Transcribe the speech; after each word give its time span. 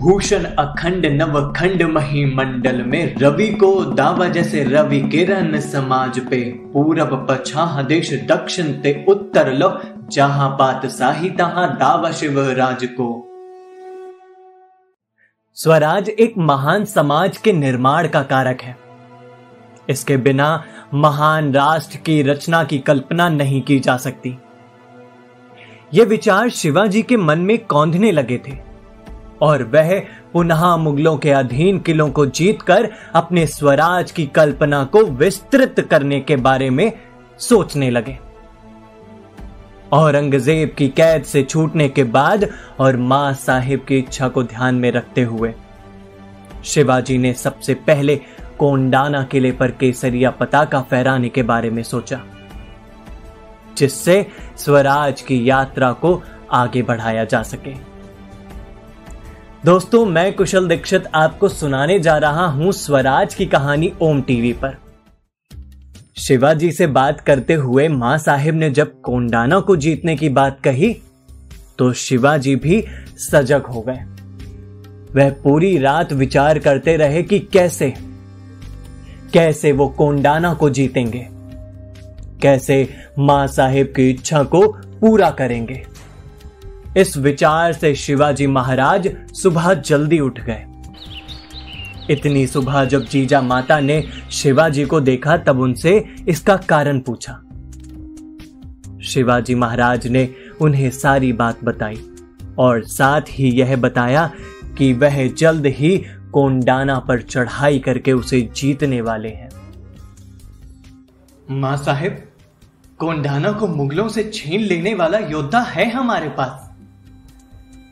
भूषण 0.00 0.44
अखंड 0.44 1.06
नवखंड 1.06 1.82
मंडल 2.34 2.82
में 2.82 3.16
रवि 3.16 3.48
को 3.48 3.84
दावा 3.84 4.28
जैसे 4.28 4.64
रवि 4.64 5.00
किरण 5.00 5.60
समाज 5.60 6.20
पे। 6.20 6.40
पूरब 6.72 7.26
पछाह 7.30 7.82
देश, 7.82 8.12
दक्षिण 8.14 8.72
ते 8.72 9.04
उत्तर 9.08 9.52
लो। 9.52 9.80
जहाँ 10.12 10.50
पात 10.50 10.86
साही, 10.86 11.30
तहां 11.30 11.66
दावा 11.68 12.10
शिव 12.10 12.40
राज 12.50 12.84
को। 12.84 13.08
स्वराज 15.54 16.08
एक 16.08 16.34
महान 16.38 16.84
समाज 16.84 17.36
के 17.36 17.52
निर्माण 17.52 18.08
का 18.08 18.22
कारक 18.22 18.60
है। 18.62 18.76
इसके 19.88 20.16
बिना 20.16 20.64
महान 20.94 21.52
राष्ट्र 21.54 21.96
की 21.96 22.22
रचना 22.22 22.64
की 22.64 22.78
कल्पना 22.78 23.28
नहीं 23.28 23.62
की 23.62 23.80
जा 23.80 23.96
सकती। 23.96 24.38
ये 25.94 26.04
विचार 26.04 26.50
शिवाजी 26.50 27.02
के 27.02 27.16
मन 27.16 27.38
में 27.38 27.58
कौंधने 27.58 28.12
लगे 28.12 28.38
थे। 28.38 28.69
और 29.42 29.62
वह 29.64 29.98
पुनः 30.32 30.76
मुगलों 30.76 31.16
के 31.16 31.30
अधीन 31.30 31.78
किलों 31.78 32.10
को 32.10 32.26
जीतकर 32.26 32.88
अपने 33.14 33.46
स्वराज 33.46 34.10
की 34.10 34.26
कल्पना 34.26 34.82
को 34.84 35.04
विस्तृत 35.04 35.80
करने 35.80 36.20
के 36.20 36.36
बारे 36.36 36.70
में 36.70 36.92
सोचने 37.38 37.90
लगे। 37.90 38.18
औरंगज़ेब 39.92 40.74
की 40.78 40.88
कैद 40.88 41.24
से 41.24 41.42
छूटने 41.42 41.88
के 41.88 42.04
बाद 42.04 42.48
और 42.80 42.96
माँ 42.96 43.32
साहिब 43.34 43.84
की 43.88 43.98
इच्छा 43.98 44.28
को 44.28 44.42
ध्यान 44.42 44.74
में 44.74 44.90
रखते 44.92 45.22
हुए, 45.22 45.52
शिवाजी 46.64 47.18
ने 47.18 47.32
सबसे 47.34 47.74
पहले 47.74 48.16
कोंडाना 48.58 49.22
किले 49.22 49.52
पर 49.52 49.70
केसरिया 49.70 50.30
पताका 50.30 50.80
फहराने 50.80 51.28
के 51.28 51.42
बारे 51.42 51.70
में 51.70 51.82
सोचा, 51.82 52.20
जिससे 53.78 54.26
स्वराज 54.56 55.20
की 55.20 55.48
यात्रा 55.50 55.92
को 55.92 56.22
आगे 56.52 56.82
बढ़ाया 56.82 57.24
जा 57.24 57.42
सके। 57.42 57.74
दोस्तों, 59.64 60.04
मैं 60.06 60.32
कुशल 60.32 60.68
दीक्षित 60.68 61.06
आपको 61.14 61.48
सुनाने 61.48 61.98
जा 61.98 62.16
रहा 62.18 62.46
हूँ 62.48 62.70
स्वराज 62.72 63.34
की 63.34 63.46
कहानी 63.46 63.92
ओम 64.02 64.20
टीवी 64.22 64.52
पर। 64.54 64.76
शिवाजी 66.18 66.70
से 66.72 66.86
बात 66.86 67.20
करते 67.20 67.54
हुए 67.54 67.88
माँ 67.88 68.16
साहिब 68.18 68.54
ने 68.54 68.70
जब 68.70 69.00
कोंडाना 69.00 69.58
को 69.60 69.76
जीतने 69.76 70.16
की 70.16 70.28
बात 70.30 70.60
कही 70.64 70.92
तो 71.78 71.92
शिवाजी 71.94 72.56
भी 72.56 72.82
सजग 73.20 73.66
हो 73.66 73.80
गए। 73.80 74.04
वह 75.14 75.30
पूरी 75.42 75.76
रात 75.78 76.12
विचार 76.14 76.58
करते 76.58 76.96
रहे 76.96 77.22
कि 77.22 77.38
कैसे 77.52 77.92
कैसे 79.34 79.72
वो 79.72 79.88
कोंडाना 79.90 80.54
को 80.54 80.70
जीतेंगे, 80.70 81.26
कैसे 82.42 82.86
माँ 83.18 83.46
साहिब 83.48 83.92
की 83.96 84.10
इच्छा 84.10 84.42
को 84.44 84.66
पूरा 85.00 85.30
करेंगे। 85.32 85.82
इस 86.96 87.16
विचार 87.16 87.72
से 87.72 87.94
शिवाजी 87.94 88.46
महाराज 88.46 89.16
सुबह 89.32 89.74
जल्दी 89.74 90.20
उठ 90.20 90.40
गए। 90.40 90.66
इतनी 92.10 92.46
सुबह 92.46 92.84
जब 92.84 93.04
जीजा 93.04 93.40
माता 93.42 93.80
ने 93.80 94.02
शिवाजी 94.30 94.84
को 94.84 95.00
देखा, 95.00 95.36
तब 95.36 95.60
उनसे 95.60 96.04
इसका 96.28 96.56
कारण 96.56 97.00
पूछा। 97.00 97.32
शिवाजी 99.04 99.54
महाराज 99.54 100.06
ने 100.06 100.34
उन्हें 100.60 100.90
सारी 100.90 101.32
बात 101.32 101.64
बताई 101.64 102.00
और 102.58 102.84
साथ 102.84 103.20
ही 103.28 103.50
यह 103.50 103.76
बताया 103.76 104.30
कि 104.78 104.92
वह 104.92 105.26
जल्द 105.28 105.66
ही 105.66 105.96
कोंडाना 106.32 106.98
पर 106.98 107.22
चढ़ाई 107.22 107.78
करके 107.78 108.12
उसे 108.12 108.40
जीतने 108.56 109.00
वाले 109.00 109.28
हैं। 109.28 109.50
माँ 111.50 111.76
साहेब, 111.76 112.22
कोंडाना 112.98 113.52
को 113.52 113.66
मुगलों 113.66 114.08
से 114.08 114.30
छीन 114.34 114.60
लेने 114.60 114.94
वाला 114.94 115.18
योद्धा 115.18 115.60
है 115.60 115.90
हमारे 115.90 116.28
पास। 116.28 116.69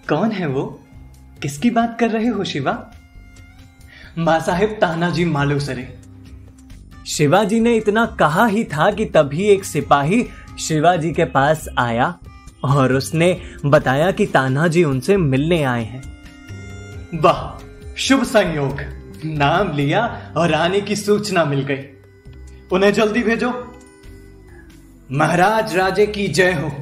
कौन 0.08 0.32
है 0.32 0.46
वो? 0.46 0.80
किसकी 1.42 1.70
बात 1.70 1.96
कर 2.00 2.10
रहे 2.10 2.26
हो, 2.26 2.44
शिवा? 2.44 2.92
माँ 4.19 4.41
साहेब 4.41 4.78
तानाजी 4.80 5.24
मालूसरे 5.24 5.98
शिवाजी 7.06 7.60
ने 7.60 7.76
इतना 7.76 8.06
कहा 8.06 8.47
ही 8.47 8.64
था 8.64 8.91
कि 8.91 9.04
तभी 9.04 9.42
एक 9.42 9.64
सिपाही 9.64 10.26
शिवाजी 10.60 11.12
के 11.12 11.24
पास 11.24 11.68
आया 11.78 12.18
और 12.64 12.92
उसने 12.92 13.42
बताया 13.66 14.10
कि 14.10 14.26
तानाजी 14.26 14.84
उनसे 14.84 15.16
मिलने 15.16 15.62
आए 15.62 15.84
हैं। 15.84 16.02
वाह, 17.14 17.66
शुभ 17.97 18.22
संयोग। 18.22 18.80
नाम 19.24 19.76
लिया 19.76 20.32
और 20.36 20.54
आने 20.54 20.80
की 20.80 20.97
सूचना 20.97 21.44
मिल 21.44 21.60
गई। 21.60 21.82
उन्हें 22.72 22.92
जल्दी 22.92 23.22
भेजो। 23.22 23.78
महाराज, 25.12 25.76
राजे 25.76 26.06
की 26.06 26.28
जय 26.28 26.52
हो। 26.52 26.72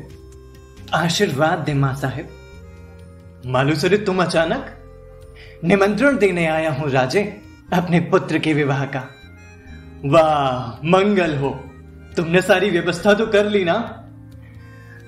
आशीर्वाद 0.94 1.58
दे, 1.58 1.74
माँ 1.74 1.94
साहेब। 1.94 2.28
मालूसरे, 3.46 3.98
तुम 3.98 4.22
अचानक 4.22 4.66
निमंत्रण 5.64 6.18
देने 6.18 6.46
आया 6.46 6.72
हूँ 6.72 6.90
राजे, 6.90 7.40
अपने 7.72 8.00
पुत्र 8.00 8.38
के 8.38 8.54
विवाह 8.54 8.84
का। 8.84 9.08
वाह, 10.04 10.86
मंगल 10.86 11.36
हो। 11.36 11.50
तुमने 12.16 12.42
सारी 12.42 12.70
व्यवस्था 12.70 13.14
तो 13.14 13.26
कर 13.26 13.46
ली 13.46 13.64
ना? 13.64 14.02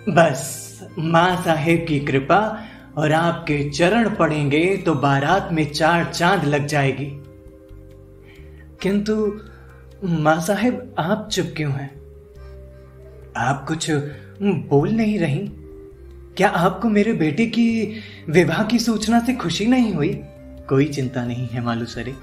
बस, 0.09 0.69
माँ 0.99 1.43
साहेब 1.45 1.87
की 1.89 2.01
कृपा 2.01 2.65
और 2.97 3.13
आपके 3.13 3.71
चरण 3.71 4.15
पड़ेंगे 4.15 4.77
तो 4.77 4.95
बारात 4.95 5.49
में 5.53 5.73
चार 5.73 6.05
चाँद 6.05 6.45
लग 6.45 6.67
जाएगी। 6.67 7.23
किंतु, 8.83 9.41
माँ 10.05 10.41
साहेब, 10.41 10.95
आप 10.99 11.29
चुप 11.33 11.55
क्यों 11.57 11.73
हैं? 11.73 11.99
आप 13.37 13.65
कुछ 13.69 13.91
बोल 14.43 14.91
नहीं 14.91 15.19
रही? 15.19 15.53
क्या 16.39 16.49
आपको 16.49 16.89
मेरे 16.89 17.13
बेटे 17.13 17.47
की 17.47 18.01
विवाह 18.31 18.63
की 18.63 18.79
सूचना 18.79 19.21
से 19.21 19.35
खुशी 19.35 19.67
नहीं 19.67 19.95
हुई? 19.95 20.09
कोई 20.69 20.85
चिंता 20.85 21.25
नहीं 21.25 21.49
है 21.49 21.61
मालूसरे 21.61 22.15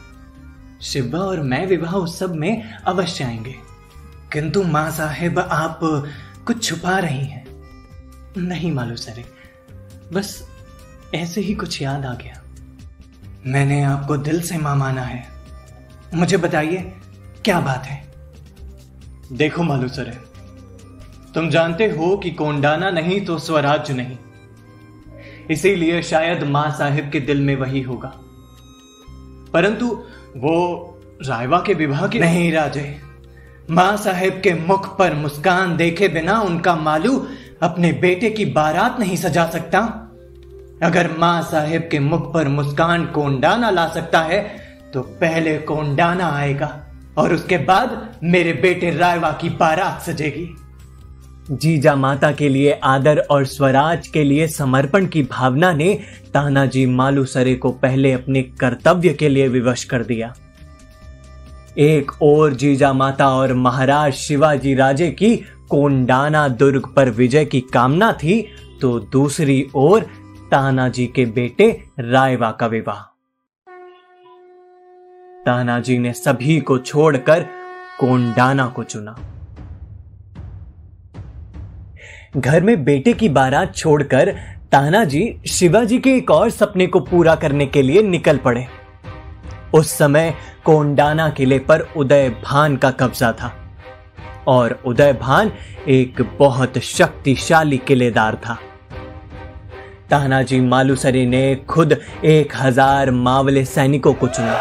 शिवा 0.82 1.20
और 1.20 1.42
मैं 1.42 1.68
विवाह 1.68 1.94
उत्सव 1.94 2.34
में 2.34 2.74
अवश्य 2.74 3.24
आएँगे। 3.24 3.56
किंतु 4.34 4.64
माँ 4.64 4.92
साहेब, 4.92 5.40
आप 5.40 5.80
कुछ 6.48 6.64
छुपा 6.64 7.00
रही 7.00 7.26
हैं। 7.26 7.46
नहीं 8.38 8.72
मालूसरे 8.72 9.26
बस 10.14 10.50
ऐसे 11.16 11.42
ही 11.42 11.54
कुछ 11.54 11.82
याद 11.82 12.06
आ 12.06 12.14
गया। 12.14 12.44
मैंने 13.46 13.84
आपको 13.84 14.18
दिल 14.18 14.42
से 14.42 14.58
माँ 14.58 14.76
माना 14.76 15.02
है। 15.02 15.28
मुझे 16.14 16.38
बताइए, 16.38 16.94
क्या 17.46 17.60
बात 17.60 17.84
है? 17.86 18.14
देखो 19.32 19.64
मालूसरे 19.64 20.35
तुम 21.36 21.50
जानते 21.50 21.86
हो 21.86 22.18
कि 22.18 22.32
कोंडाना 22.32 22.90
नहीं 22.90 23.26
तो 23.26 23.38
स्वराज्य 23.40 23.94
नहीं। 23.94 24.18
इसीलिए 25.52 26.04
शायद 26.04 26.44
माँ 26.44 26.70
साहिब 26.72 27.10
के 27.10 27.20
दिल 27.20 27.42
में 27.42 27.56
वही 27.56 27.82
होगा। 27.82 28.14
परंतु 29.54 29.88
वो 30.38 30.56
रायवा 31.26 31.60
के 31.60 31.74
विवाह 31.74 32.08
के 32.08 32.20
नहीं 32.20 32.52
राजे। 32.52 33.02
माँ 33.70 33.98
साहेब 33.98 34.42
के 34.44 34.54
मुख 34.54 34.98
पर 34.98 35.14
मुस्कान 35.14 35.78
देखे 35.78 36.08
बिना 36.08 36.40
उनका 36.42 36.76
मालू 36.76 37.28
अपने 37.62 37.94
बेटे 37.94 38.30
की 38.30 38.46
बारात 38.46 39.00
नहीं 39.00 39.16
सजा 39.16 39.48
सकता। 39.48 39.80
अगर 40.84 41.12
माँ 41.18 41.42
साहेब 41.42 41.88
के 41.92 42.00
मुख 42.00 42.34
पर 42.34 42.48
मुस्कान 42.48 43.06
कोंडाना 43.06 43.70
ला 43.70 43.88
सकता 43.88 44.22
है 44.22 44.42
तो 44.94 45.02
पहले 45.02 45.58
कोंडाना 45.58 46.30
आएगा 46.30 46.86
और 47.18 47.34
उसके 47.34 47.58
बाद 47.58 48.20
मेरे 48.24 48.54
बेटे 48.54 48.98
रायवा 48.98 49.32
की 49.32 49.50
बारात 49.50 50.02
सजेगी। 50.02 50.56
जीजा 51.52 51.96
माता 51.96 52.32
के 52.32 52.50
लिए 52.50 52.72
आदर 52.84 53.18
और 53.32 53.46
स्वराज 53.46 54.08
के 54.08 54.24
लिए 54.24 54.48
समर्पण 54.48 55.06
की 55.06 55.24
भावना 55.24 55.72
ने 55.74 55.94
तानाजी 56.34 56.86
मालूसरे 56.86 57.56
को 57.56 57.72
पहले 57.72 58.12
अपने 58.12 58.42
कर्तव्य 58.44 59.14
के 59.14 59.30
लिए 59.30 59.48
विवश 59.48 59.84
कर 59.84 60.04
दिया। 60.04 60.34
एक 61.78 62.12
और 62.22 62.54
जीजा 62.54 62.92
माता 62.94 63.30
और 63.30 63.54
महाराज 63.54 64.14
शिवाजी 64.14 64.74
राजे 64.76 65.10
की 65.12 65.36
कोंडाना 65.70 66.48
दुर्ग 66.48 66.88
पर 66.96 67.10
विजय 67.10 67.46
की 67.46 67.62
कामना 67.62 68.12
थी 68.14 68.42
तो 68.82 69.00
दूसरी 69.00 69.68
ओर 69.76 70.02
तानाजी 70.52 71.06
के 71.08 71.26
बेटे 71.26 71.70
रायवा 72.00 72.52
का 72.52 72.68
विवाह। 72.68 73.02
तानाजी 75.46 75.98
ने 75.98 76.14
सभी 76.14 76.60
को 76.60 76.78
छोड़कर 76.78 77.46
कोंडाना 78.00 78.68
को 78.68 78.84
चुना। 78.84 79.16
घर 82.38 82.62
में 82.62 82.84
बेटे 82.84 83.12
की 83.14 83.28
बारात 83.30 83.76
छोड़कर 83.76 84.32
तानाजी 84.72 85.36
शिवाजी 85.48 85.98
के 86.00 86.16
एक 86.18 86.32
और 86.32 86.50
सपने 86.50 86.88
को 86.88 87.00
पूरा 87.00 87.36
करने 87.36 87.66
के 87.66 87.82
लिए 87.82 88.02
निकल 88.02 88.38
पड़े। 88.38 88.66
उस 89.74 89.92
समय 89.98 90.34
कोंडाना 90.66 91.30
किले 91.30 91.60
पर 91.60 91.88
उदय 91.98 92.30
भान 92.44 92.76
का 92.78 92.92
कब्जा 92.92 93.32
था 93.32 93.52
और 94.48 94.80
उदय 94.86 95.14
भान 95.14 95.52
एक 95.88 96.22
बहुत 96.40 96.78
शक्तिशाली 96.78 97.78
किलेदार 97.78 98.36
था। 98.36 98.58
तानाजी 100.10 100.60
मालूसरी 100.60 101.26
ने 101.26 101.56
खुद 101.70 101.98
एक 102.26 102.56
हज़ार 102.56 103.12
मावले 103.12 103.66
सैनिकों 103.66 104.14
को 104.14 104.28
चुना। 104.28 104.60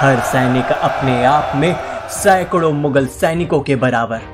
हर 0.00 0.20
सैनिक 0.26 0.72
अपने 0.72 1.24
आप 1.24 1.52
में 1.56 1.74
सैकड़ों 2.12 2.72
मुगल 2.72 3.06
सैनिकों 3.06 3.60
के 3.60 3.76
बराबर। 3.76 4.31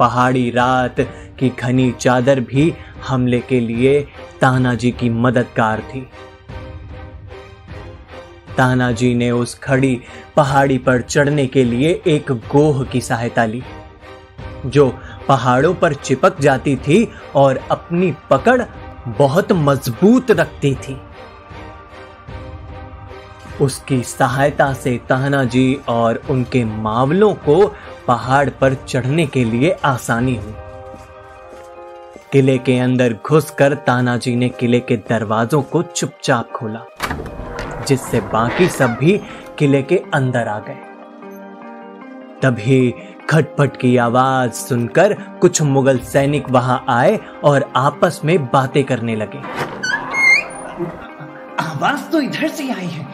पहाड़ी 0.00 0.50
रात 0.50 1.00
की 1.38 1.48
घनी 1.50 1.90
चादर 1.92 2.40
भी 2.40 2.72
हमले 3.08 3.38
के 3.40 3.60
लिए 3.60 4.00
तानाजी 4.40 4.90
की 4.90 5.10
मददगार 5.10 5.80
थी। 5.80 6.00
तानाजी 8.56 9.14
ने 9.14 9.30
उस 9.30 9.54
खड़ी 9.58 10.00
पहाड़ी 10.36 10.78
पर 10.78 11.00
चढ़ने 11.00 11.46
के 11.46 11.64
लिए 11.64 11.90
एक 12.06 12.32
गोह 12.52 12.84
की 12.84 13.00
सहायता 13.00 13.44
ली, 13.44 13.62
जो 14.66 14.88
पहाड़ों 15.28 15.74
पर 15.74 15.94
चिपक 15.94 16.40
जाती 16.40 16.76
थी 16.78 17.06
और 17.34 17.60
अपनी 17.70 18.12
पकड़ 18.30 18.62
बहुत 19.18 19.52
मज़बूत 19.52 20.30
रखती 20.30 20.74
थी। 20.74 20.96
उसकी 23.60 24.02
सहायता 24.02 24.72
से 24.72 24.96
तानाजी 25.08 25.80
और 25.88 26.22
उनके 26.30 26.64
मावलों 26.64 27.32
को 27.34 27.56
पहाड़ 28.10 28.48
पर 28.50 28.74
चढ़ने 28.88 29.26
के 29.26 29.44
लिए 29.44 29.70
आसानी 29.84 30.34
हुई। 30.36 30.54
किले 32.32 32.56
के 32.58 32.78
अंदर 32.78 33.14
घुसकर 33.26 33.74
तानाजी 33.86 34.34
ने 34.36 34.48
किले 34.48 34.80
के 34.80 34.96
दरवाजों 35.08 35.62
को 35.62 35.82
चुपचाप 35.82 36.50
खोला, 36.50 36.80
जिससे 37.88 38.20
बाकी 38.32 38.68
सब 38.68 38.96
भी 39.00 39.20
किले 39.58 39.82
के 39.82 40.02
अंदर 40.14 40.48
आ 40.48 40.58
गए। 40.58 40.78
तभी 42.42 42.94
खटपट 43.30 43.76
की 43.76 43.96
आवाज़ 43.96 44.52
सुनकर 44.52 45.12
कुछ 45.40 45.62
मुगल 45.62 45.98
सैनिक 46.08 46.50
वहाँ 46.50 46.84
आए 46.88 47.18
और 47.44 47.70
आपस 47.76 48.20
में 48.24 48.38
बातें 48.46 48.82
करने 48.84 49.16
लगे। 49.16 49.42
आवाज़ 51.60 52.10
तो 52.12 52.20
इधर 52.20 52.48
से 52.48 52.70
आई 52.72 52.86
है, 52.86 53.08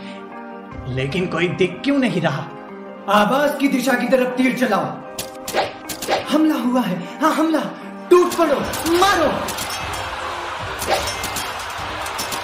लेकिन 0.94 1.26
कोई 1.26 1.48
दिख 1.48 1.81
क्यों 1.84 1.98
नहीं 1.98 2.20
रहा? 2.20 2.48
आवाज़ 3.11 3.56
की 3.56 3.69
दिशा 3.69 3.93
की 3.93 4.08
तरफ़ 4.08 4.29
तीर 4.29 4.58
चलाओ। 4.58 4.85
हमला 6.31 6.55
हुआ 6.55 6.81
है। 6.81 7.19
हाँ 7.23 7.32
हमला। 7.32 7.61
टूट 8.11 8.35
पड़ो, 8.35 8.61
मारो। 8.97 9.32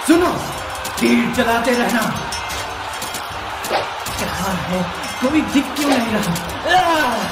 सुनो, 0.07 0.29
तीर 0.99 1.35
चलाते 1.35 1.71
रहना। 1.71 2.01
क्या 4.17 4.29
है? 4.29 4.83
कोई 5.21 5.41
दिख 5.41 5.65
क्यों 5.75 5.89
नहीं 5.89 6.07
रहा? 6.07 7.25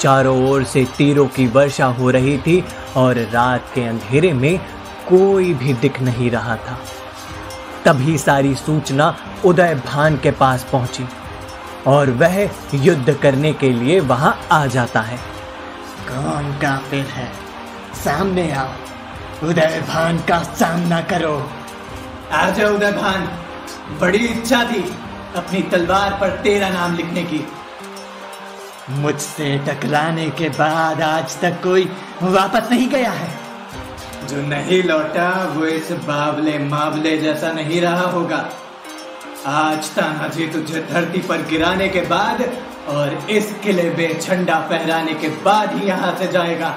चारों 0.00 0.50
ओर 0.50 0.64
से 0.64 0.84
तीरों 0.98 1.26
की 1.26 1.46
वर्षा 1.46 1.86
हो 1.86 2.10
रही 2.10 2.38
थी 2.38 2.64
और 2.96 3.14
रात 3.14 3.64
के 3.74 3.84
अंधेरे 3.84 4.32
में 4.32 4.58
कोई 5.08 5.54
भी 5.54 5.72
दिख 5.72 6.00
नहीं 6.00 6.30
रहा 6.30 6.56
था। 6.56 6.78
तभी 7.84 8.18
सारी 8.18 8.54
सूचना 8.54 9.16
उदय 9.44 9.74
भान 9.74 10.16
के 10.16 10.30
पास 10.30 10.66
पहुँची 10.72 11.08
और 11.86 12.10
वह 12.10 12.50
युद्ध 12.74 13.14
करने 13.14 13.52
के 13.52 13.70
लिए 13.70 14.00
वहाँ 14.00 14.46
आ 14.52 14.66
जाता 14.66 15.00
है। 15.00 15.16
कौन 16.08 16.52
काफिर 16.52 17.06
है? 17.06 17.32
सामने 17.94 18.52
आओ। 18.52 18.72
उदय 19.42 19.84
भान 19.88 20.18
का 20.18 20.42
सामना 20.42 21.00
करो। 21.00 21.50
आ 22.32 22.50
जाओ 22.50 22.74
उदय 22.74 22.92
भान। 22.92 23.28
बड़ी 24.00 24.18
इच्छा 24.18 24.64
थी 24.64 24.94
अपनी 25.36 25.62
तलवार 25.62 26.18
पर 26.20 26.28
तेरा 26.28 26.68
नाम 26.68 26.96
लिखने 26.96 27.22
की। 27.22 27.46
मुझसे 28.90 29.58
टकराने 29.58 30.30
के 30.30 30.48
बाद 30.48 31.02
आज 31.02 31.40
तक 31.40 31.60
कोई 31.62 31.92
वापस 32.22 32.68
नहीं 32.70 32.88
गया 32.88 33.10
है। 33.10 33.39
जो 34.30 34.40
नहीं 34.48 34.82
लौटा, 34.82 35.28
वो 35.54 35.64
इस 35.66 35.90
बावले 36.06 36.58
मावले 36.64 37.16
जैसा 37.18 37.52
नहीं 37.52 37.80
रहा 37.80 38.06
होगा। 38.10 38.38
आज 39.48 39.88
तानाजी 39.90 40.46
तुझे 40.48 40.80
धरती 40.90 41.20
पर 41.28 41.42
गिराने 41.50 41.88
के 41.88 42.00
बाद 42.08 42.42
और 42.88 43.14
इस 43.30 43.52
किले 43.62 43.88
में 43.90 44.20
झंडा 44.20 44.60
फहराने 44.70 45.14
के 45.14 45.28
बाद 45.44 45.72
ही 45.74 45.86
यहाँ 45.88 46.14
से 46.18 46.26
जाएगा। 46.32 46.74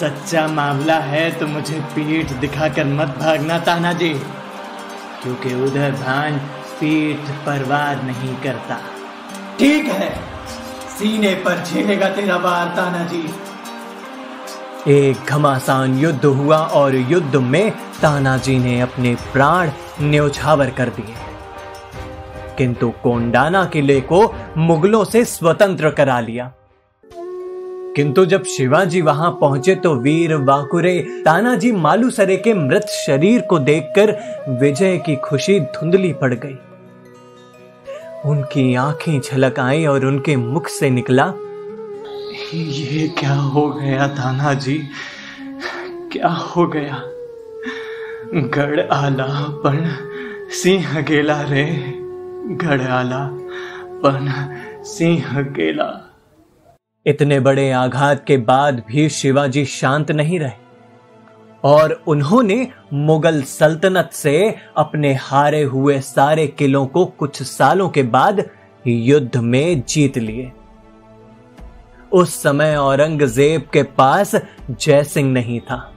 सच्चा 0.00 0.46
मामला 0.48 0.98
है 1.04 1.30
तो 1.38 1.46
मुझे 1.46 1.80
पीठ 1.94 2.32
दिखाकर 2.40 2.84
मत 2.94 3.14
भागना 3.20 3.58
तानाजी 3.66 4.12
क्योंकि 5.22 5.54
उधर 5.64 5.92
भान 6.00 6.38
पीठ 6.80 7.30
परवार 7.46 8.02
नहीं 8.02 8.34
करता। 8.42 8.78
ठीक 9.58 9.86
है, 9.90 10.10
सीने 10.90 11.34
पर 11.44 11.62
झेलेगा 11.64 12.08
तेरा 12.10 12.36
वार 12.38 12.74
तानाजी 12.76 13.22
एक 14.88 15.16
घमासान 15.28 15.98
युद्ध 15.98 16.24
हुआ 16.24 16.58
और 16.58 16.94
युद्ध 16.94 17.36
में 17.36 17.70
तानाजी 17.70 18.58
ने 18.58 18.80
अपने 18.80 19.14
प्राण 19.32 19.70
न्योछावर 20.00 20.70
कर 20.70 20.88
दिए। 20.88 21.14
किंतु 22.58 22.90
कोंडाना 22.90 23.64
किले 23.64 24.00
को 24.00 24.34
मुगलों 24.56 25.04
से 25.04 25.24
स्वतंत्र 25.24 25.90
करा 25.90 26.20
लिया। 26.20 26.52
किंतु 27.96 28.26
जब 28.26 28.44
शिवाजी 28.44 29.00
वहाँ 29.00 29.38
पहुँचे 29.40 29.74
तो 29.74 29.94
वीर 29.94 30.34
वाकुरे 30.34 31.22
तानाजी 31.24 31.72
मालूसरे 31.72 32.36
के 32.36 32.54
मृत 32.54 32.86
शरीर 32.86 33.40
को 33.40 33.58
देखकर 33.58 34.18
विजय 34.48 34.98
की 34.98 35.16
खुशी 35.16 35.60
धुंधली 35.60 36.12
पड़ 36.12 36.34
गई। 36.34 36.58
उनकी 38.24 38.74
आँखें 38.74 39.20
छलक 39.20 39.60
आई 39.60 39.86
और 39.86 40.04
उनके 40.04 40.36
मुख 40.36 40.68
से 40.68 40.90
निकला 40.90 41.32
ये 42.54 43.08
क्या 43.08 43.34
हो 43.34 43.68
गया 43.68 44.08
थाना 44.08 44.54
जी? 44.54 44.88
क्या 46.12 46.28
हो 46.28 46.66
गया? 46.66 47.02
गढ़ 48.34 48.80
आला 48.80 49.46
पण 49.48 49.90
सिंह 50.50 51.00
गेला 51.00 51.42
रे। 51.42 51.92
गढ़ 52.56 52.80
आला 52.80 53.28
पण 54.04 54.32
सिंह 54.84 55.40
गेला। 55.42 56.18
इतने 57.06 57.40
बड़े 57.40 57.70
आघात 57.70 58.24
के 58.26 58.36
बाद 58.36 58.82
भी 58.88 59.08
शिवाजी 59.08 59.64
शांत 59.64 60.10
नहीं 60.10 60.40
रहे। 60.40 60.52
और 61.64 62.02
उन्होंने 62.06 62.68
मुगल 62.92 63.42
सल्तनत 63.42 64.10
से 64.12 64.54
अपने 64.76 65.14
हारे 65.14 65.62
हुए 65.62 66.00
सारे 66.00 66.46
किलों 66.46 66.86
को 66.86 67.06
कुछ 67.06 67.42
सालों 67.42 67.88
के 67.88 68.02
बाद 68.02 68.50
युद्ध 68.86 69.36
में 69.36 69.82
जीत 69.88 70.18
लिए। 70.18 70.52
उस 72.16 72.42
समय 72.42 72.76
औरंगज़ेब 72.76 73.68
के 73.72 73.82
पास 73.82 74.34
जयसिंह 74.70 75.30
नहीं 75.32 75.60
था। 75.60 75.92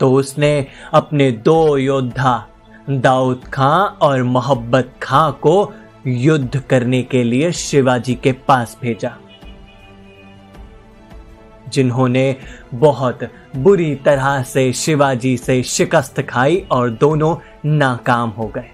तो 0.00 0.12
उसने 0.12 0.66
अपने 0.92 1.30
दो 1.32 1.76
योद्धा, 1.76 2.46
दाऊद 2.90 3.44
खां 3.44 3.80
और 4.02 4.22
मोहब्बत 4.22 4.92
खां 5.02 5.30
को 5.32 5.72
युद्ध 6.06 6.60
करने 6.60 7.02
के 7.02 7.22
लिए 7.24 7.52
शिवाजी 7.52 8.14
के 8.14 8.32
पास 8.32 8.76
भेजा। 8.82 9.16
जिन्होंने 11.68 12.36
बहुत 12.74 13.18
बुरी 13.56 13.94
तरह 13.94 14.42
से 14.42 14.72
शिवाजी 14.72 15.36
से 15.36 15.62
शिकस्त 15.62 16.20
खाई 16.22 16.64
और 16.70 16.90
दोनों 16.90 17.36
नाकाम 17.66 18.30
हो 18.30 18.46
गए। 18.46 18.70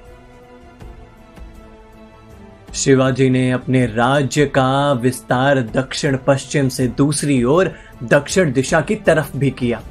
शिवाजी 2.76 3.30
ने 3.30 3.50
अपने 3.50 3.86
राज्य 3.86 4.46
का 4.46 4.92
विस्तार 4.92 5.60
दक्षिण 5.60 6.18
पश्चिम 6.26 6.68
से 6.68 6.86
दूसरी 6.86 7.44
ओर 7.44 7.72
दक्षिण 8.02 8.52
दिशा 8.52 8.80
की 8.80 8.94
तरफ़ 8.94 9.36
भी 9.36 9.50
किया। 9.50 9.82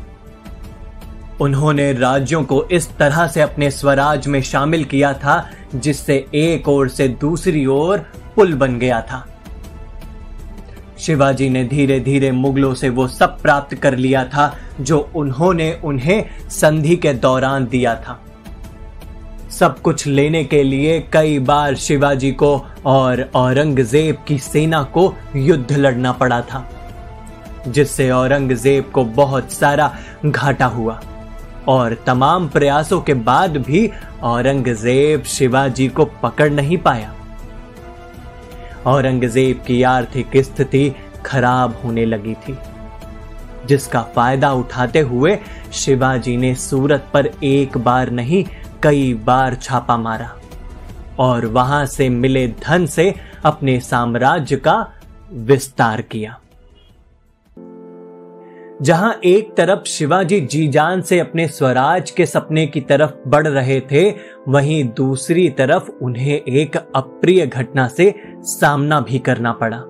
उन्होंने 1.42 1.94
राज्यों 1.94 2.44
को 2.44 2.66
इस 2.66 2.98
तरह 2.98 3.28
से 3.28 3.42
अपने 3.42 3.72
स्वराज 3.72 4.28
में 4.28 4.42
शामिल 4.42 4.84
किया 4.84 5.14
था, 5.14 5.50
जिससे 5.76 6.26
एक 6.36 6.70
ओर 6.70 6.90
से 6.90 7.08
दूसरी 7.08 7.66
ओर 7.66 7.98
पुल 8.36 8.54
बन 8.54 8.80
गया 8.80 9.02
था। 9.02 9.28
शिवाजी 11.00 11.50
ने 11.50 11.64
धीरे 11.64 12.00
धीरे 12.00 12.32
मुगलों 12.32 12.74
से 12.74 12.90
वो 12.90 13.08
सब 13.08 13.42
प्राप्त 13.42 13.76
कर 13.76 13.96
लिया 13.96 14.24
था, 14.24 14.58
जो 14.82 15.12
उन्होंने 15.16 15.80
उन्हें 15.84 16.26
संधि 16.50 16.96
के 16.96 17.14
दौरान 17.14 17.66
दिया 17.66 17.96
था। 17.96 18.25
सब 19.56 19.80
कुछ 19.82 20.06
लेने 20.08 20.44
के 20.44 20.62
लिए 20.64 21.00
कई 21.14 21.38
बार 21.40 21.76
शिवाजी 21.76 22.32
को 22.32 22.56
और 22.86 23.22
औरंगज़ेब 23.36 24.18
की 24.28 24.38
सेना 24.40 24.82
को 24.84 25.14
युद्ध 25.36 25.72
लड़ना 25.72 26.12
पड़ा 26.12 26.42
था, 26.42 26.64
जिससे 27.68 28.10
औरंगज़ेब 28.12 28.90
को 28.94 29.04
बहुत 29.04 29.52
सारा 29.52 29.92
घाटा 30.26 30.66
हुआ। 30.66 31.00
और 31.68 31.94
तमाम 32.08 32.48
प्रयासों 32.50 33.00
के 33.02 33.14
बाद 33.14 33.58
भी 33.58 33.90
औरंगज़ेब 34.24 35.24
शिवाजी 35.28 35.88
को 35.88 36.06
पकड़ 36.24 36.50
नहीं 36.52 36.78
पाया। 36.78 37.14
औरंगज़ेब 38.88 39.64
की 39.68 39.82
आर्थिक 39.84 40.38
स्थिति 40.38 40.92
खराब 41.26 41.80
होने 41.86 42.06
लगी 42.06 42.34
थी, 42.34 42.58
जिसका 43.66 44.02
फ़ायदा 44.16 44.52
उठाते 44.54 45.00
हुए 45.02 45.38
शिवाजी 45.74 46.38
ने 46.38 46.54
सूरत 46.60 47.10
पर 47.14 47.32
एक 47.44 47.78
बार 47.78 48.10
नहीं 48.12 48.44
कई 48.84 49.14
बार 49.14 49.56
छापा 49.56 49.98
मारा 49.98 50.36
और 51.20 51.46
वहाँ 51.46 51.86
से 51.86 52.10
मिले 52.10 52.48
धन 52.48 52.86
से 52.86 53.14
अपने 53.46 53.80
साम्राज्य 53.80 54.56
का 54.56 54.94
विस्तार 55.34 56.02
किया। 56.02 56.40
जहाँ 58.82 59.14
एक 59.26 59.54
तरफ़ 59.56 59.84
शिवाजी 59.84 60.40
जी 60.42 60.68
जान 60.68 61.02
से 61.02 61.20
अपने 61.20 61.48
स्वराज 61.48 62.12
के 62.12 62.26
सपने 62.26 62.68
की 62.68 62.82
तरफ़ 62.82 63.12
बढ़ 63.28 63.48
रहे 63.48 63.80
थे, 63.82 64.10
वहीं 64.48 64.84
दूसरी 64.90 65.50
तरफ़ 65.50 65.90
उन्हें 66.02 66.42
एक 66.42 66.76
अप्रिय 66.78 67.46
घटना 67.46 67.88
से 67.88 68.14
सामना 68.42 69.00
भी 69.02 69.20
करना 69.20 69.54
पड़ा। 69.54 69.84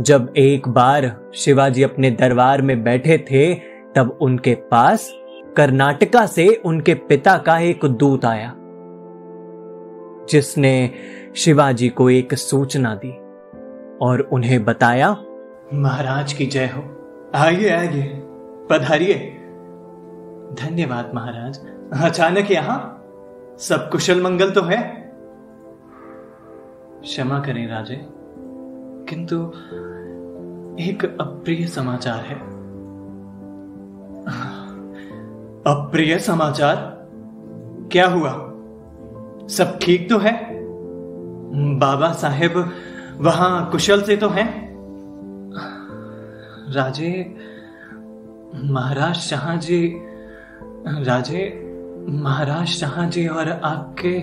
जब 0.00 0.32
एक 0.36 0.68
बार 0.68 1.30
शिवाजी 1.34 1.82
अपने 1.82 2.10
दरबार 2.10 2.62
में 2.62 2.82
बैठे 2.84 3.18
थे, 3.18 3.54
तब 3.94 4.18
उनके 4.20 4.54
पास 4.54 5.12
कर्नाटका 5.56 6.26
से 6.26 6.48
उनके 6.64 6.94
पिता 7.08 7.36
का 7.38 7.58
एक 7.58 7.84
दूत 7.84 8.24
आया, 8.24 8.52
जिसने 10.30 10.90
शिवाजी 11.36 11.88
को 11.88 12.08
एक 12.10 12.34
सूचना 12.34 12.94
दी 12.94 13.12
और 14.02 14.20
उन्हें 14.32 14.64
बताया, 14.64 15.10
महाराज 15.74 16.32
की 16.32 16.46
जय 16.46 16.66
हो। 16.66 16.82
आइए 17.34 17.70
आइए, 17.70 18.02
पधारिए। 18.70 19.14
धन्यवाद 20.60 21.10
महाराज। 21.14 21.60
अचानक 22.04 22.50
यहाँ? 22.50 22.78
सब 23.60 23.88
कुशल 23.90 24.22
मंगल 24.22 24.50
तो 24.50 24.62
है? 24.62 24.82
क्षमा 27.02 27.38
करें 27.40 27.66
राजे, 27.68 27.98
किंतु 29.08 29.36
एक 30.82 31.04
अप्रिय 31.20 31.66
समाचार 31.66 32.24
है। 32.24 32.38
अप्रिय 35.66 36.18
समाचार? 36.18 36.76
क्या 37.92 38.06
हुआ? 38.06 38.30
सब 39.48 39.78
ठीक 39.82 40.08
तो 40.10 40.18
है? 40.18 40.32
बाबा 41.78 42.12
साहेब 42.12 42.72
वहाँ 43.20 43.70
कुशल 43.70 44.02
से 44.02 44.16
तो 44.16 44.28
हैं? 44.28 44.66
राजे, 46.72 47.36
महाराज 48.64 49.14
शाह 49.14 49.56
जी, 49.56 50.02
राजे, 50.86 51.62
महाराज 52.08 52.66
शाह 52.66 53.08
जी 53.08 53.26
और 53.26 53.48
आपके 53.48 54.20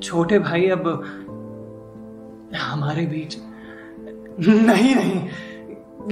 छोटे 0.00 0.38
भाई 0.38 0.68
अब 0.68 1.04
हमारे 2.56 3.06
बीच 3.06 3.38
नहीं 4.48 4.94
नहीं, 4.94 5.28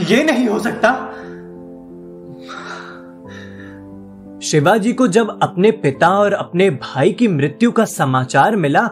ये 0.05 0.25
नहीं 0.25 0.49
हो 0.49 0.59
सकता। 0.59 0.91
शिवाजी 4.45 4.93
को 4.93 5.09
जब 5.09 5.39
अपने 5.43 5.71
पिता 5.71 6.09
और 6.09 6.33
अपने 6.33 6.71
भाई 6.71 7.13
की 7.13 7.29
मृत्यु 7.29 7.73
का 7.73 7.85
समाचार 7.85 8.57
मिला 8.57 8.87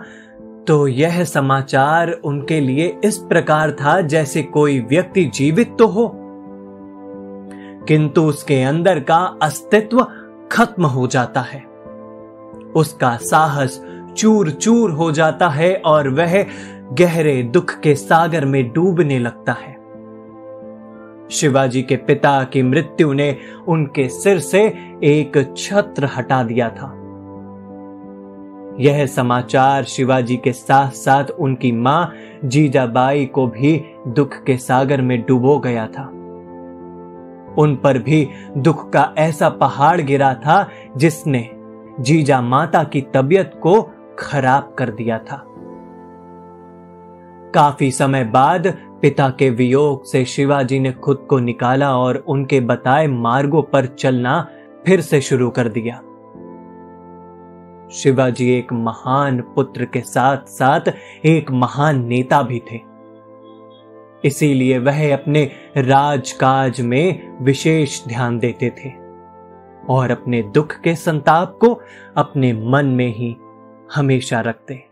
तो 0.67 0.87
यह 0.89 1.25
समाचार 1.25 2.11
उनके 2.11 2.61
लिए 2.61 2.99
इस 3.05 3.19
प्रकार 3.19 3.71
था 3.71 4.01
जैसे 4.01 4.43
कोई 4.43 4.81
व्यक्ति 4.81 5.25
जीवित 5.25 5.77
तो 5.79 5.87
हो। 5.87 6.13
किंतु 7.89 8.23
उसके 8.23 8.63
अंदर 8.63 9.01
का 9.01 9.39
अस्तित्व 9.43 10.07
खत्म 10.53 10.87
हो 10.87 11.07
जाता 11.07 11.41
है। 11.41 11.61
उसका 12.77 13.17
साहस 13.17 13.85
चूर 14.17 14.51
चूर 14.51 14.91
हो 14.91 15.13
जाता 15.13 15.49
है 15.49 15.75
और 15.77 16.09
वह 16.09 16.47
गहरे 16.93 17.43
दुख 17.43 17.81
के 17.81 17.95
सागर 17.95 18.45
में 18.45 18.73
डूबने 18.73 19.19
लगता 19.19 19.53
है। 19.53 19.82
शिवाजी 21.31 21.83
के 21.83 21.97
पिता 21.97 22.45
की 22.45 22.63
मृत्यु 22.63 23.13
ने 23.13 23.37
उनके 23.69 24.09
सिर 24.09 24.39
से 24.39 24.63
एक 25.05 25.55
छत्र 25.57 26.09
हटा 26.17 26.43
दिया 26.43 26.69
था। 26.69 26.99
यह 28.81 29.07
समाचार 29.07 29.85
शिवाजी 29.85 30.37
के 30.37 30.53
साथ 30.53 30.91
साथ 30.91 31.25
उनकी 31.25 31.73
माँ 31.73 32.13
जीजाबाई 32.45 33.27
को 33.27 33.47
भी 33.47 33.85
दुख 34.09 34.45
के 34.45 34.57
सागर 34.57 35.03
में 35.03 35.23
डुबो 35.23 35.59
गया 35.59 35.87
था। 35.87 36.03
उन 37.59 37.81
पर 37.83 37.99
भी 37.99 38.29
दुख 38.57 38.91
का 38.91 39.15
ऐसा 39.19 39.49
पहाड़ 39.49 40.01
गिरा 40.01 40.35
था 40.35 40.69
जिसने 40.97 41.51
जीजा 42.01 42.41
माता 42.41 42.85
की 42.85 43.01
तबीयत 43.01 43.53
को 43.63 43.91
खराब 44.19 44.77
कर 44.79 44.91
दिया 44.91 45.19
था। 45.19 45.45
काफ़ी 47.55 47.91
समय 47.91 48.25
बाद 48.25 48.77
पिता 49.03 49.29
के 49.31 49.51
वियोग 49.51 50.05
से 50.05 50.25
शिवाजी 50.25 50.79
ने 50.81 50.93
खुद 50.93 51.27
को 51.31 51.39
निकाला 51.39 51.97
और 51.97 52.17
उनके 52.17 52.61
बताए 52.61 53.07
मार्गों 53.07 53.63
पर 53.63 53.87
चलना 53.87 54.49
फिर 54.87 55.01
से 55.01 55.21
शुरू 55.21 55.51
कर 55.51 55.69
दिया। 55.69 55.97
शिवाजी 57.91 58.59
एक 58.59 58.73
महान 58.73 59.41
पुत्र 59.41 59.85
के 59.85 60.01
साथ 60.01 60.37
साथ 60.37 60.81
एक 61.25 61.51
महान 61.51 62.05
नेता 62.05 62.43
भी 62.43 62.63
थे। 62.73 62.81
इसीलिए 64.25 64.79
वह 64.79 65.15
अपने 65.15 65.51
राजकाज 65.77 66.81
में 66.81 67.39
विशेष 67.43 68.07
ध्यान 68.07 68.39
देते 68.39 68.71
थे 68.71 68.91
और 69.89 70.11
अपने 70.11 70.43
दुख 70.43 70.81
के 70.81 70.95
संताप 70.95 71.59
को 71.61 71.81
अपने 72.17 72.53
मन 72.53 72.87
में 72.87 73.15
ही 73.15 73.37
हमेशा 73.95 74.41
रखते। 74.41 74.92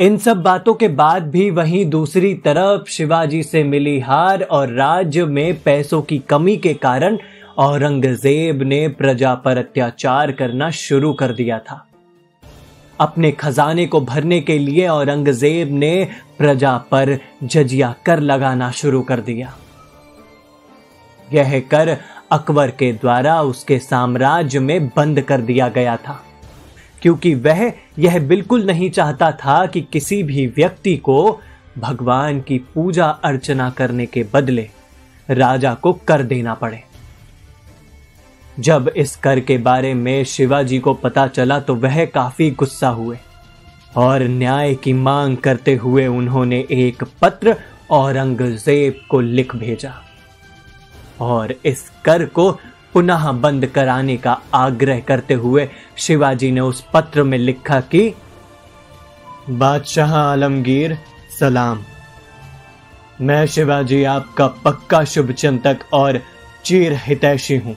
इन 0.00 0.16
सब 0.18 0.42
बातों 0.42 0.74
के 0.74 0.88
बाद 0.88 1.22
भी 1.22 1.50
वहीं 1.50 1.84
दूसरी 1.90 2.34
तरफ़ 2.34 2.88
शिवाजी 2.90 3.42
से 3.42 3.62
मिली 3.64 4.00
हार 4.00 4.42
और 4.42 4.72
राज्य 4.72 5.24
में 5.24 5.62
पैसों 5.62 6.02
की 6.02 6.18
कमी 6.18 6.56
के 6.56 6.74
कारण 6.74 7.18
औरंगज़ेब 7.58 8.62
ने 8.62 8.88
प्रजा 8.88 9.34
पर 9.34 9.58
अत्याचार 9.58 10.32
करना 10.32 10.70
शुरू 10.70 11.12
कर 11.12 11.32
दिया 11.32 11.58
था। 11.58 11.86
अपने 13.00 13.32
खजाने 13.32 13.86
को 13.86 14.00
भरने 14.00 14.40
के 14.40 14.58
लिए 14.58 14.86
औरंगज़ेब 14.88 15.72
ने 15.72 16.08
प्रजा 16.38 16.76
पर 16.78 17.18
जजिया 17.42 17.94
कर 18.06 18.20
लगाना 18.20 18.70
शुरू 18.70 19.02
कर 19.02 19.20
दिया। 19.20 19.56
यह 21.32 21.60
कर 21.60 21.96
अकबर 22.32 22.70
के 22.70 22.92
द्वारा 22.92 23.42
उसके 23.42 23.78
साम्राज्य 23.78 24.60
में 24.60 24.88
बंद 24.88 25.20
कर 25.20 25.40
दिया 25.40 25.68
गया 25.68 25.96
था। 25.96 26.22
क्योंकि 27.06 27.34
वह 27.34 27.72
यह 27.98 28.20
बिल्कुल 28.20 28.66
नहीं 28.66 28.90
चाहता 28.90 29.32
था 29.32 29.66
कि 29.66 29.80
किसी 29.80 30.22
भी 30.22 30.46
व्यक्ति 30.46 30.96
को 30.96 31.40
भगवान 31.78 32.40
की 32.40 32.58
पूजा 32.58 33.06
अर्चना 33.06 33.70
करने 33.70 34.06
के 34.06 34.26
बदले 34.34 34.70
राजा 35.30 35.74
को 35.74 35.92
कर 35.92 36.22
देना 36.22 36.54
पड़े। 36.54 36.82
जब 38.60 38.92
इस 38.96 39.16
कर 39.16 39.40
के 39.40 39.58
बारे 39.58 39.94
में 39.94 40.24
शिवाजी 40.24 40.78
को 40.78 40.94
पता 40.94 41.26
चला 41.26 41.60
तो 41.60 41.74
वह 41.74 42.04
काफ़ी 42.04 42.50
गुस्सा 42.50 42.88
हुए 42.88 43.18
और 43.96 44.22
न्याय 44.22 44.74
की 44.74 44.92
मांग 44.92 45.36
करते 45.36 45.74
हुए 45.74 46.06
उन्होंने 46.06 46.66
एक 46.70 47.04
पत्र 47.22 47.56
औरंगज़ेब 47.90 49.06
को 49.10 49.20
लिख 49.20 49.56
भेजा 49.56 49.94
और 51.20 51.54
इस 51.64 51.92
कर 52.04 52.24
को 52.24 52.58
पुनः 52.92 53.32
बंद 53.32 53.66
कराने 53.66 54.16
का 54.16 54.40
आग्रह 54.54 55.00
करते 55.00 55.34
हुए 55.34 55.68
शिवाजी 55.98 56.50
ने 56.50 56.60
उस 56.60 56.84
पत्र 56.94 57.22
में 57.22 57.38
लिखा 57.38 57.80
कि, 57.80 58.14
बादशाह 59.50 60.16
आलमगीर, 60.16 60.98
सलाम। 61.40 61.82
मैं 63.20 63.46
शिवाजी 63.46 64.04
आपका 64.04 64.46
पक्का 64.46 65.04
शुभ 65.04 65.32
चिंतक 65.32 65.78
और 65.92 66.20
चीर 66.64 66.92
हितैषी 66.92 67.56
हूँ। 67.56 67.76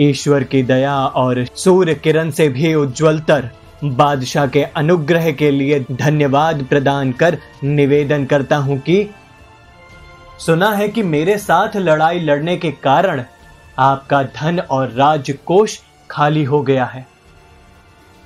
ईश्वर 0.00 0.44
की 0.44 0.62
दया 0.62 0.96
और 0.96 1.46
सूर्य 1.54 1.94
किरण 1.94 2.30
से 2.30 2.48
भी 2.48 2.74
उज्जवलतर 2.74 3.50
बादशाह 3.84 4.46
के 4.46 4.62
अनुग्रह 4.62 5.32
के 5.32 5.50
लिए 5.50 5.86
धन्यवाद 5.92 6.66
प्रदान 6.70 7.12
कर 7.12 7.38
निवेदन 7.64 8.24
करता 8.24 8.56
हूँ 8.56 8.78
कि 8.78 9.10
सुना 10.38 10.70
है 10.72 10.88
कि 10.88 11.02
मेरे 11.02 11.38
साथ 11.38 11.76
लड़ाई 11.76 12.20
लड़ने 12.20 12.56
के 12.56 12.72
कारण 12.72 13.24
आपका 13.78 14.22
धन 14.22 14.60
और 14.60 14.90
राजकोष 14.90 15.78
खाली 16.10 16.44
हो 16.44 16.62
गया 16.62 16.84
है। 16.84 17.06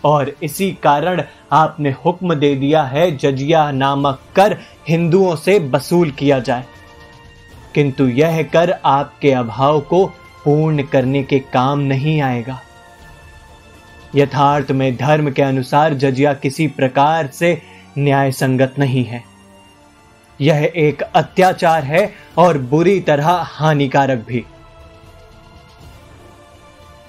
और 0.05 0.33
इसी 0.43 0.73
कारण 0.73 1.23
आपने 1.53 1.91
हुक्म 1.91 2.35
दे 2.35 2.55
दिया 2.55 2.83
है, 2.83 3.17
जजिया 3.17 3.71
नामक 3.71 4.21
कर 4.37 4.59
हिंदुओं 4.89 5.37
से 5.37 5.59
वसूल 5.59 6.11
किया 6.11 6.39
जाए। 6.39 6.65
किंतु 7.75 8.09
यह 8.09 8.43
कर 8.43 8.71
आपके 8.85 9.33
अभाव 9.33 9.81
को 9.81 10.07
पूर्ण 10.45 10.83
करने 10.83 11.23
के 11.23 11.39
काम 11.39 11.79
नहीं 11.79 12.21
आएगा। 12.21 12.61
यथार्थ 14.15 14.71
में 14.71 14.97
धर्म 14.97 15.31
के 15.31 15.43
अनुसार 15.43 15.95
जजिया 15.95 16.35
किसी 16.35 16.67
प्रकार 16.67 17.27
से 17.27 17.63
न्याय 17.99 18.33
संगत 18.33 18.75
नहीं 18.79 19.05
है। 19.05 19.32
यह 20.41 20.73
एक 20.77 21.03
अत्याचार 21.03 21.85
है 21.85 22.11
और 22.39 22.59
बुरी 22.59 23.01
तरह 23.01 23.29
हानिकारक 23.49 24.25
भी। 24.27 24.45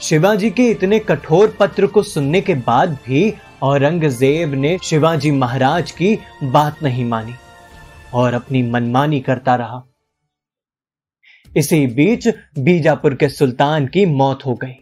शिवाजी 0.02 0.50
के 0.50 0.70
इतने 0.70 1.00
कठोर 1.00 1.56
पत्र 1.60 1.88
को 1.88 2.04
सुनने 2.04 2.42
के 2.42 2.54
बाद 2.56 2.98
भी 3.06 3.34
औरंगज़ेब 3.64 4.54
ने 4.54 4.78
शिवाजी 4.84 5.32
महाराज 5.32 5.92
की 5.92 6.18
बात 6.44 6.84
नहीं 6.84 7.06
मानी 7.06 7.34
और 8.14 8.34
अपनी 8.34 8.62
मनमानी 8.64 9.20
करता 9.20 9.56
रहा। 9.56 9.82
इसी 11.52 11.86
बीच 11.88 12.28
बीजापुर 12.60 13.16
के 13.16 13.30
सुल्तान 13.30 13.88
की 13.88 14.06
मौत 14.06 14.46
हो 14.46 14.54
गई 14.56 14.76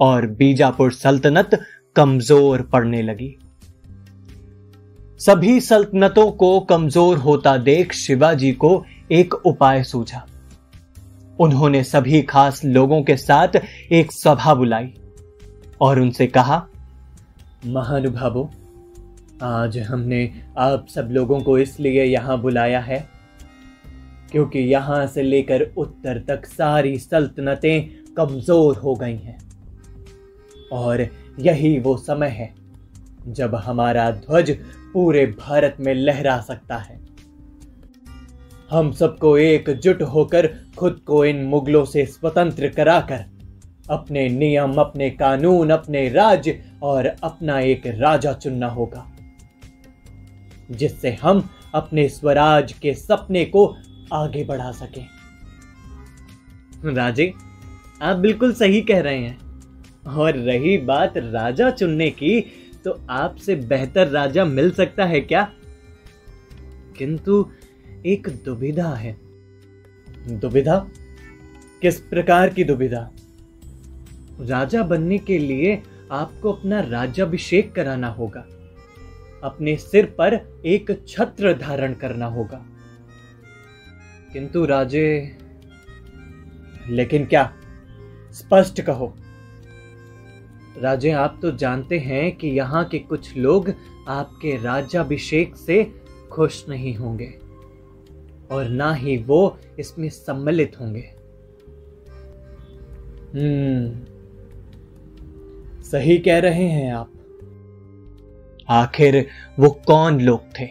और 0.00 0.26
बीजापुर 0.38 0.92
सल्तनत 0.92 1.58
कमज़ोर 1.96 2.62
पड़ने 2.62 3.02
लगी। 3.02 3.36
सभी 5.20 5.60
सल्तनतों 5.60 6.30
को 6.30 6.48
कमज़ोर 6.60 7.16
होता 7.18 7.56
देख 7.56 7.92
शिवाजी 7.92 8.52
को 8.54 8.70
एक 9.12 9.34
उपाय 9.46 9.82
सूझा। 9.84 10.22
उन्होंने 11.38 11.82
सभी 11.84 12.20
खास 12.22 12.60
लोगों 12.64 13.02
के 13.02 13.16
साथ 13.16 13.56
एक 13.92 14.12
सभा 14.12 14.54
बुलाई 14.54 14.92
और 15.80 16.00
उनसे 16.00 16.26
कहा, 16.26 16.66
महानुभावों, 17.66 18.46
आज 19.42 19.78
हमने 19.78 20.30
आप 20.58 20.86
सब 20.88 21.08
लोगों 21.12 21.40
को 21.40 21.58
इसलिए 21.58 22.04
यहाँ 22.04 22.40
बुलाया 22.40 22.80
है 22.80 23.06
क्योंकि 24.32 24.58
यहाँ 24.58 25.06
से 25.06 25.22
लेकर 25.22 25.70
उत्तर 25.76 26.24
तक 26.28 26.46
सारी 26.46 26.96
सल्तनतें 26.98 28.14
कमज़ोर 28.14 28.76
हो 28.76 28.94
गई 28.94 29.16
हैं। 29.16 29.38
और 30.72 31.06
यही 31.40 31.78
वो 31.78 31.96
समय 31.98 32.28
है 32.30 32.52
जब 33.28 33.54
हमारा 33.56 34.10
ध्वज 34.10 34.56
पूरे 34.92 35.26
भारत 35.26 35.76
में 35.80 35.94
लहरा 35.94 36.40
सकता 36.40 36.76
है। 36.76 36.98
हम 38.70 38.90
सबको 38.92 39.36
एकजुट 39.38 40.02
होकर 40.02 40.46
खुद 40.76 41.00
को 41.06 41.24
इन 41.24 41.44
मुगलों 41.44 41.84
से 41.84 42.04
स्वतंत्र 42.06 42.68
कराकर 42.68 43.24
अपने 43.90 44.28
नियम, 44.28 44.74
अपने 44.74 45.10
कानून, 45.10 45.70
अपने 45.70 46.08
राज्य 46.08 46.64
और 46.82 47.06
अपना 47.06 47.58
एक 47.60 47.86
राजा 47.86 48.32
चुनना 48.32 48.68
होगा, 48.68 49.06
जिससे 50.70 51.12
हम 51.22 51.48
अपने 51.74 52.08
स्वराज 52.08 52.72
के 52.72 52.94
सपने 52.94 53.44
को 53.44 53.66
आगे 54.12 54.44
बढ़ा 54.44 54.70
सकें। 54.72 55.06
राजे, 56.94 57.32
आप 58.02 58.16
बिल्कुल 58.16 58.52
सही 58.52 58.80
कह 58.82 59.00
रहे 59.00 59.18
हैं। 59.18 59.48
और 60.06 60.36
रही 60.36 60.76
बात 60.78 61.16
राजा 61.16 61.70
चुनने 61.70 62.10
की 62.10 62.44
तो 62.84 63.06
आपसे 63.10 63.56
बेहतर 63.56 64.08
राजा 64.08 64.44
मिल 64.44 64.70
सकता 64.70 65.04
है 65.04 65.20
क्या? 65.20 65.52
किंतु 66.98 67.50
एक 68.06 68.28
दुविधा 68.44 68.88
है। 68.88 69.16
दुविधा? 70.28 70.88
किस 71.82 72.00
प्रकार 72.00 72.48
की 72.48 72.64
दुविधा? 72.64 73.10
राजा 74.40 74.82
बनने 74.82 75.18
के 75.18 75.38
लिए 75.38 75.82
आपको 76.10 76.52
अपना 76.52 76.80
राज्याभिषेक 76.80 77.74
कराना 77.74 78.08
होगा। 78.08 78.46
अपने 79.42 79.76
सिर 79.76 80.06
पर 80.06 80.62
एक 80.66 81.04
छत्र 81.08 81.58
धारण 81.58 81.94
करना 81.94 82.26
होगा। 82.26 82.66
किंतु 84.32 84.64
राजे, 84.64 85.38
लेकिन 86.88 87.26
क्या? 87.26 87.56
स्पष्ट 88.32 88.80
कहो। 88.80 89.16
राजे, 90.78 91.10
आप 91.10 91.38
तो 91.42 91.50
जानते 91.50 91.98
हैं 91.98 92.36
कि 92.36 92.48
यहाँ 92.48 92.84
के 92.84 92.98
कुछ 92.98 93.36
लोग 93.36 93.72
आपके 94.08 94.56
राज्याभिषेक 94.62 95.56
से 95.56 95.92
खुश 96.32 96.64
नहीं 96.68 96.94
होंगे 96.94 97.32
और 98.50 98.68
ना 98.68 98.92
ही 98.94 99.16
वो 99.16 99.58
इसमें 99.78 100.08
सम्मिलित 100.08 100.76
होंगे। 100.80 101.04
हम्म 103.34 104.04
सही 105.82 106.18
कह 106.18 106.38
रहे 106.38 106.64
हैं 106.64 106.92
आप। 106.92 107.12
आखिर 108.68 109.26
वो 109.58 109.70
कौन 109.86 110.20
लोग 110.20 110.40
थे 110.60 110.68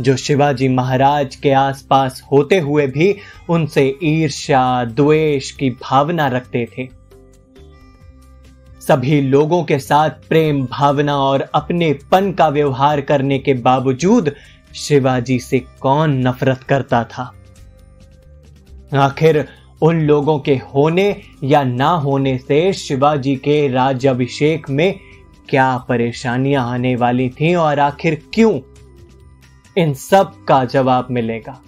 जो 0.00 0.16
शिवाजी 0.16 0.68
महाराज 0.68 1.36
के 1.36 1.50
आसपास 1.50 2.22
होते 2.32 2.58
हुए 2.58 2.86
भी 2.86 3.14
उनसे 3.50 3.82
ईर्ष्या, 4.02 4.84
द्वेष 4.84 5.50
की 5.50 5.70
भावना 5.70 6.26
रखते 6.28 6.66
थे? 6.78 6.88
सभी 8.88 9.20
लोगों 9.20 9.64
के 9.64 9.78
साथ 9.78 10.10
प्रेम, 10.10 10.66
भावना 10.66 11.16
और 11.16 11.40
अपने 11.40 11.92
पन 11.92 12.32
का 12.32 12.48
व्यवहार 12.48 13.00
करने 13.00 13.38
के 13.38 13.54
बावजूद 13.54 14.34
शिवाजी 14.74 15.38
से 15.38 15.58
कौन 15.58 16.28
नफरत 16.28 16.62
करता 16.62 17.04
था? 17.04 17.34
आखिर 18.94 19.48
उन 19.82 20.00
लोगों 20.00 20.38
के 20.38 20.54
होने 20.56 21.20
या 21.44 21.62
ना 21.62 21.88
होने 21.88 22.38
से 22.38 22.72
शिवाजी 22.72 23.36
के 23.36 23.68
राज्याभिषेक 23.68 24.70
में 24.70 25.00
क्या 25.48 25.76
परेशानियाँ 25.76 26.70
आने 26.70 26.96
वाली 26.96 27.28
थीं 27.28 27.56
और 27.56 27.78
आखिर 27.78 28.22
क्यों 28.34 28.60
इन 29.78 29.94
सब 29.94 30.44
का 30.44 30.64
जवाब 30.64 31.08
मिलेगा? 31.10 31.60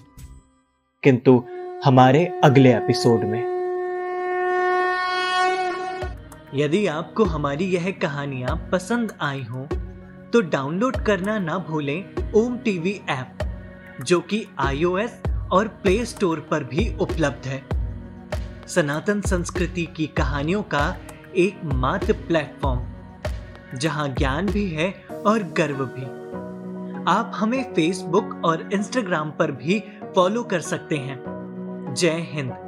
किंतु 1.03 1.45
हमारे 1.85 2.41
अगले 2.45 2.77
एपिसोड 2.77 3.25
में। 3.25 3.56
यदि 6.55 6.87
आपको 6.87 7.25
हमारी 7.25 7.65
यह 7.65 7.91
कहानियाँ 7.93 8.57
पसंद 8.73 9.13
आई 9.21 9.43
हो 9.43 9.67
तो 10.33 10.41
डाउनलोड 10.41 10.97
करना 10.97 11.39
ना 11.39 11.59
भूलें 11.59 12.33
ओम 12.35 12.57
टीवी 12.59 13.01
ऐप, 13.09 13.39
जो 14.05 14.21
कि 14.21 14.47
आईओएस 14.59 15.21
और 15.53 15.69
प्ले 15.69 16.05
स्टोर 16.05 16.41
पर 16.41 16.65
भी 16.65 16.89
उपलब्ध 17.01 17.47
है। 17.47 17.63
सनातन 18.69 19.21
संस्कृति 19.21 19.85
की 19.87 20.07
कहानियों 20.07 20.63
का 20.63 20.97
एक 21.37 21.61
मात्र 21.65 22.13
प्लेटफॉर्म, 22.13 22.85
जहाँ 23.79 24.09
ज्ञान 24.09 24.47
भी 24.47 24.69
है 24.71 24.93
और 25.27 25.43
गर्व 25.43 25.85
भी। 25.87 26.05
आप 27.13 27.33
हमें 27.35 27.63
फेसबुक 27.75 28.41
और 28.45 28.69
इंस्टाग्राम 28.73 29.31
पर 29.31 29.51
भी 29.53 29.83
फॉलो 30.17 30.43
कर 30.43 30.61
सकते 30.61 30.97
हैं। 30.97 31.95
जय 31.95 32.27
हिंद। 32.31 32.66